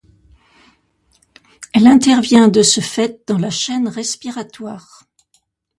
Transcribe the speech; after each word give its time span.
Elle 1.75 1.85
intervient 1.85 2.47
de 2.47 2.63
ce 2.63 2.81
fait 2.81 3.21
dans 3.27 3.37
la 3.37 3.51
chaîne 3.51 3.87
respiratoire. 3.87 5.03